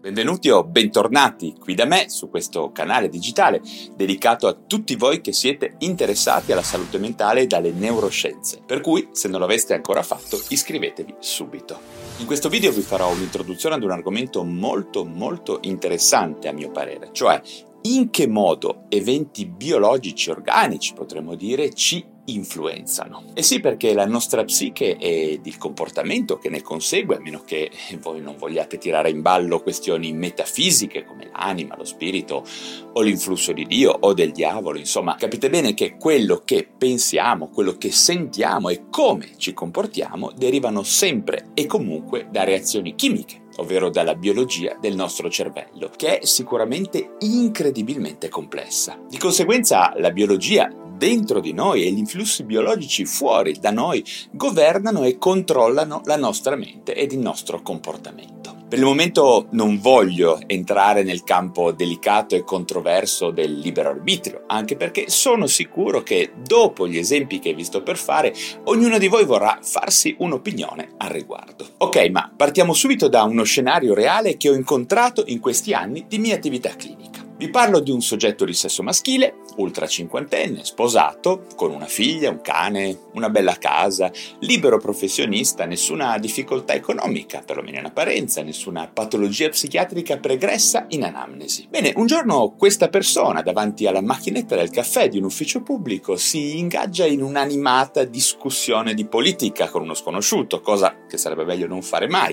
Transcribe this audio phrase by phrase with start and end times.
[0.00, 3.60] Benvenuti o bentornati qui da me su questo canale digitale
[3.94, 8.62] dedicato a tutti voi che siete interessati alla salute mentale dalle neuroscienze.
[8.64, 11.78] Per cui, se non l'aveste ancora fatto, iscrivetevi subito.
[12.16, 17.10] In questo video vi farò un'introduzione ad un argomento molto molto interessante a mio parere,
[17.12, 17.38] cioè
[17.82, 22.02] in che modo eventi biologici organici, potremmo dire, ci
[22.34, 23.24] influenzano.
[23.34, 27.70] E sì, perché la nostra psiche ed il comportamento che ne consegue, a meno che
[28.00, 32.44] voi non vogliate tirare in ballo questioni metafisiche come l'anima, lo spirito
[32.92, 37.72] o l'influsso di Dio o del diavolo, insomma, capite bene che quello che pensiamo, quello
[37.72, 44.14] che sentiamo e come ci comportiamo derivano sempre e comunque da reazioni chimiche ovvero dalla
[44.14, 48.98] biologia del nostro cervello, che è sicuramente incredibilmente complessa.
[49.06, 55.04] Di conseguenza la biologia dentro di noi e gli influssi biologici fuori da noi governano
[55.04, 58.58] e controllano la nostra mente ed il nostro comportamento.
[58.68, 64.76] Per il momento non voglio entrare nel campo delicato e controverso del libero arbitrio, anche
[64.76, 69.24] perché sono sicuro che dopo gli esempi che vi sto per fare, ognuno di voi
[69.24, 71.66] vorrà farsi un'opinione al riguardo.
[71.78, 76.18] Ok, ma partiamo subito da uno scenario reale che ho incontrato in questi anni di
[76.18, 77.09] mia attività clinica.
[77.40, 82.42] Vi parlo di un soggetto di sesso maschile, ultra cinquantenne, sposato, con una figlia, un
[82.42, 90.18] cane, una bella casa, libero professionista, nessuna difficoltà economica, perlomeno in apparenza, nessuna patologia psichiatrica
[90.18, 91.66] pregressa in anamnesi.
[91.70, 96.58] Bene, un giorno questa persona, davanti alla macchinetta del caffè di un ufficio pubblico, si
[96.58, 102.06] ingaggia in un'animata discussione di politica con uno sconosciuto, cosa che sarebbe meglio non fare
[102.06, 102.32] mai,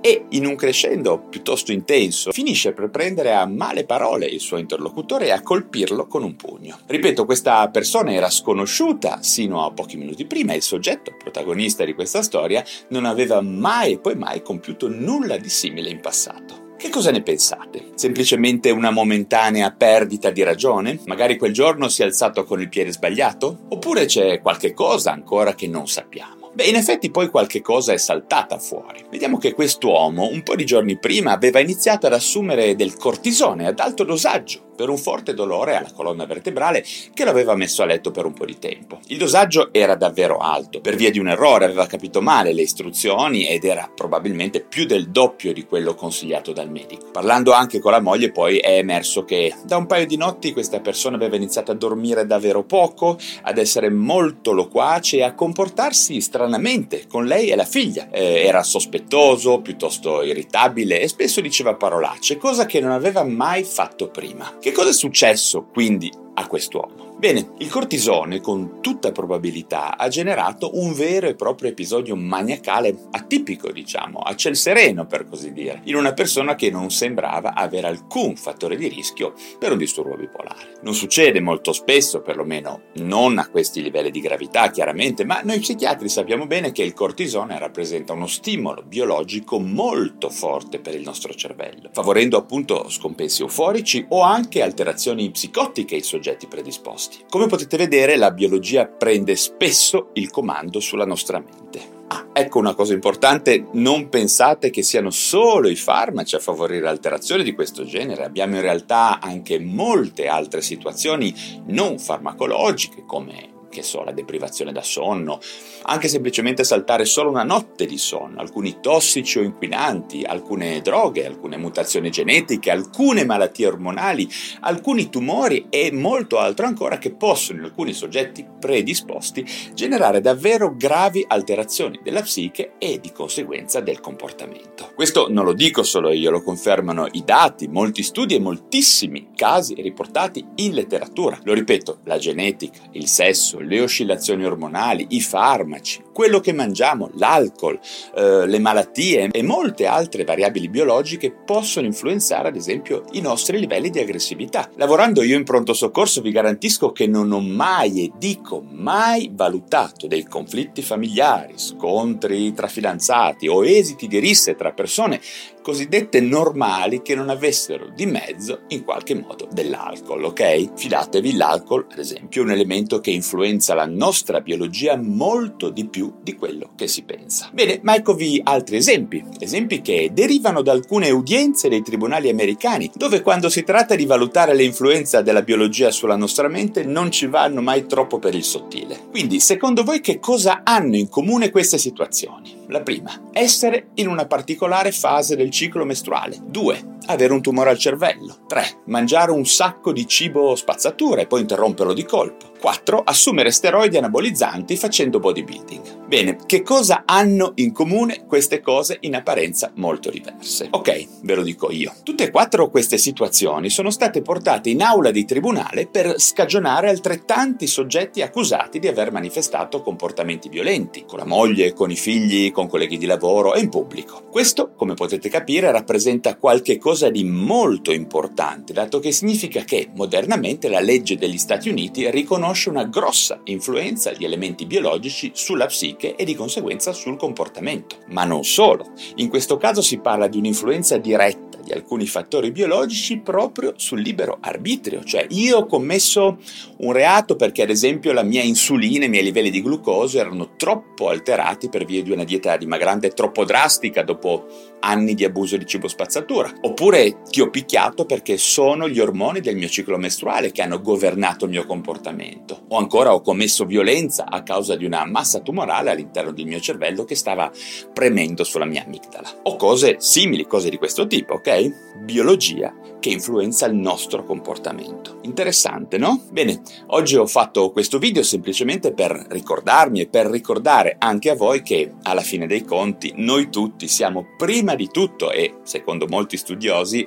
[0.00, 5.26] e in un crescendo piuttosto intenso finisce per prendere a male parole il suo interlocutore
[5.26, 6.78] e a colpirlo con un pugno.
[6.86, 11.94] Ripeto, questa persona era sconosciuta sino a pochi minuti prima e il soggetto, protagonista di
[11.94, 16.66] questa storia, non aveva mai e poi mai compiuto nulla di simile in passato.
[16.78, 17.90] Che cosa ne pensate?
[17.96, 21.00] Semplicemente una momentanea perdita di ragione?
[21.06, 23.64] Magari quel giorno si è alzato con il piede sbagliato?
[23.70, 26.37] Oppure c'è qualche cosa ancora che non sappiamo?
[26.58, 29.04] Beh, in effetti poi qualche cosa è saltata fuori.
[29.08, 33.78] Vediamo che quest'uomo un po' di giorni prima aveva iniziato ad assumere del cortisone ad
[33.78, 38.12] alto dosaggio per un forte dolore alla colonna vertebrale che lo aveva messo a letto
[38.12, 39.00] per un po' di tempo.
[39.08, 43.48] Il dosaggio era davvero alto, per via di un errore aveva capito male le istruzioni
[43.48, 47.10] ed era probabilmente più del doppio di quello consigliato dal medico.
[47.10, 50.78] Parlando anche con la moglie poi è emerso che da un paio di notti questa
[50.78, 57.06] persona aveva iniziato a dormire davvero poco, ad essere molto loquace e a comportarsi stranamente
[57.08, 58.10] con lei e la figlia.
[58.12, 64.08] Eh, era sospettoso, piuttosto irritabile e spesso diceva parolacce, cosa che non aveva mai fatto
[64.08, 64.58] prima.
[64.60, 67.08] Che cosa è successo quindi a quest'uomo?
[67.18, 73.72] Bene, il cortisone con tutta probabilità ha generato un vero e proprio episodio maniacale atipico,
[73.72, 78.36] diciamo, a ciel sereno per così dire, in una persona che non sembrava avere alcun
[78.36, 80.78] fattore di rischio per un disturbo bipolare.
[80.82, 86.08] Non succede molto spesso, perlomeno non a questi livelli di gravità chiaramente, ma noi psichiatri
[86.08, 91.90] sappiamo bene che il cortisone rappresenta uno stimolo biologico molto forte per il nostro cervello,
[91.92, 97.24] favorendo appunto scompensi euforici o anche alterazioni psicotiche ai soggetti predisposti opposti.
[97.28, 101.96] Come potete vedere, la biologia prende spesso il comando sulla nostra mente.
[102.08, 107.44] Ah, ecco una cosa importante, non pensate che siano solo i farmaci a favorire alterazioni
[107.44, 111.34] di questo genere, abbiamo in realtà anche molte altre situazioni
[111.66, 115.40] non farmacologiche come che so, la deprivazione da sonno,
[115.82, 121.56] anche semplicemente saltare solo una notte di sonno, alcuni tossici o inquinanti, alcune droghe, alcune
[121.56, 124.28] mutazioni genetiche, alcune malattie ormonali,
[124.60, 129.44] alcuni tumori e molto altro ancora che possono in alcuni soggetti predisposti
[129.74, 134.92] generare davvero gravi alterazioni della psiche e di conseguenza del comportamento.
[134.94, 139.74] Questo non lo dico solo io, lo confermano i dati, molti studi e moltissimi casi
[139.74, 141.38] riportati in letteratura.
[141.44, 147.78] Lo ripeto, la genetica, il sesso, le oscillazioni ormonali, i farmaci, quello che mangiamo, l'alcol,
[148.16, 153.88] eh, le malattie e molte altre variabili biologiche possono influenzare ad esempio i nostri livelli
[153.88, 154.68] di aggressività.
[154.78, 160.08] Lavorando io in pronto soccorso vi garantisco che non ho mai e dico mai valutato
[160.08, 165.20] dei conflitti familiari, scontri tra fidanzati o esiti di risse tra persone
[165.68, 170.72] cosiddette normali che non avessero di mezzo in qualche modo dell'alcol, ok?
[170.74, 176.07] Fidatevi, l'alcol, ad esempio, è un elemento che influenza la nostra biologia molto di più
[176.22, 177.50] di quello che si pensa.
[177.52, 183.22] Bene, ma eccovi altri esempi, esempi che derivano da alcune udienze dei tribunali americani, dove
[183.22, 187.86] quando si tratta di valutare l'influenza della biologia sulla nostra mente non ci vanno mai
[187.86, 189.06] troppo per il sottile.
[189.10, 192.56] Quindi, secondo voi che cosa hanno in comune queste situazioni?
[192.68, 196.38] La prima, essere in una particolare fase del ciclo mestruale.
[196.44, 196.96] 2.
[197.06, 198.44] Avere un tumore al cervello.
[198.46, 198.82] 3.
[198.86, 202.52] Mangiare un sacco di cibo spazzatura e poi interromperlo di colpo.
[202.58, 203.02] 4.
[203.04, 206.06] Assumere steroidi anabolizzanti facendo bodybuilding.
[206.06, 210.68] Bene, che cosa hanno in comune queste cose in apparenza molto diverse?
[210.70, 211.92] Ok, ve lo dico io.
[212.02, 217.66] Tutte e quattro queste situazioni sono state portate in aula di tribunale per scagionare altrettanti
[217.66, 222.98] soggetti accusati di aver manifestato comportamenti violenti, con la moglie, con i figli, con colleghi
[222.98, 224.24] di lavoro e in pubblico.
[224.30, 230.68] Questo, come potete capire, rappresenta qualche cosa di molto importante, dato che significa che modernamente
[230.68, 236.16] la legge degli Stati Uniti riconosce riconosce una grossa influenza di elementi biologici sulla psiche
[236.16, 237.96] e di conseguenza sul comportamento.
[238.08, 243.18] Ma non solo, in questo caso si parla di un'influenza diretta di alcuni fattori biologici
[243.18, 246.38] proprio sul libero arbitrio, cioè io ho commesso
[246.78, 251.10] un reato perché ad esempio la mia insulina, i miei livelli di glucosio erano troppo
[251.10, 254.46] alterati per via di una dieta dimagrante troppo drastica dopo
[254.80, 259.56] anni di abuso di cibo spazzatura, oppure ti ho picchiato perché sono gli ormoni del
[259.56, 264.42] mio ciclo mestruale che hanno governato il mio comportamento, o ancora ho commesso violenza a
[264.42, 267.50] causa di una massa tumorale all'interno del mio cervello che stava
[267.92, 271.57] premendo sulla mia amigdala, o cose simili, cose di questo tipo, ok?
[272.04, 275.18] Biologia che influenza il nostro comportamento.
[275.22, 276.22] Interessante, no?
[276.30, 281.62] Bene, oggi ho fatto questo video semplicemente per ricordarmi e per ricordare anche a voi
[281.62, 287.06] che alla fine dei conti noi tutti siamo prima di tutto e secondo molti studiosi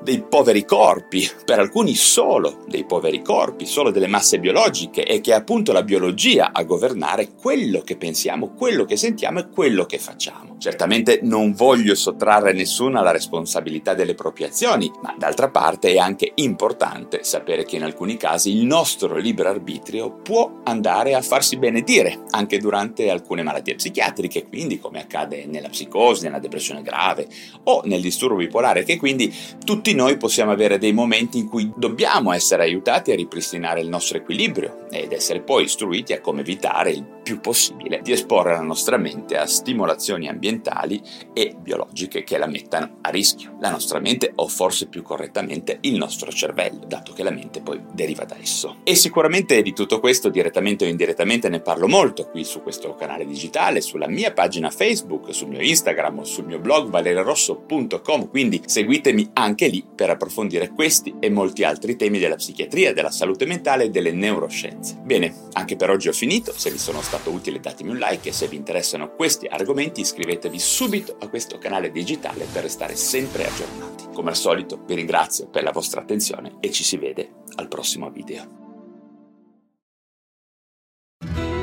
[0.00, 5.32] dei poveri corpi, per alcuni solo dei poveri corpi, solo delle masse biologiche e che
[5.32, 9.98] è appunto la biologia a governare quello che pensiamo, quello che sentiamo e quello che
[9.98, 10.56] facciamo.
[10.58, 16.32] Certamente non voglio sottrarre nessuno alla responsabilità delle proprie azioni, ma d'altra parte è anche
[16.36, 22.24] importante sapere che in alcuni casi il nostro libero arbitrio può andare a farsi benedire
[22.30, 27.26] anche durante alcune malattie psichiatriche, quindi come accade nella psicosi, nella depressione grave
[27.64, 29.32] o nel disturbo bipolare, che quindi
[29.64, 34.18] tutti noi possiamo avere dei momenti in cui dobbiamo essere aiutati a ripristinare il nostro
[34.18, 38.96] equilibrio ed essere poi istruiti a come evitare il più possibile di esporre la nostra
[38.96, 41.02] mente a stimolazioni ambientali
[41.34, 43.56] e biologiche che la mettano a rischio.
[43.60, 47.82] La nostra mente o forse più correttamente il nostro cervello, dato che la mente poi
[47.92, 48.78] deriva da esso.
[48.82, 53.26] E sicuramente di tutto questo direttamente o indirettamente ne parlo molto qui su questo canale
[53.26, 59.66] digitale, sulla mia pagina Facebook, sul mio Instagram sul mio blog valerarosso.com, quindi seguitemi anche
[59.66, 64.12] lì per approfondire questi e molti altri temi della psichiatria, della salute mentale e delle
[64.12, 64.98] neuroscienze.
[65.02, 68.28] Bene, anche per oggi ho finito, se vi sono stato stato utile datemi un like
[68.28, 73.46] e se vi interessano questi argomenti iscrivetevi subito a questo canale digitale per restare sempre
[73.46, 74.06] aggiornati.
[74.14, 78.10] Come al solito vi ringrazio per la vostra attenzione e ci si vede al prossimo
[78.10, 78.66] video.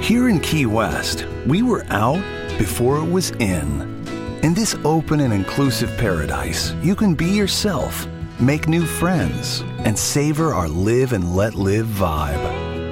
[0.01, 2.21] Here in Key West, we were out
[2.59, 4.03] before it was in.
[4.43, 8.05] In this open and inclusive paradise, you can be yourself,
[8.39, 12.64] make new friends, and savor our live and let live vibe.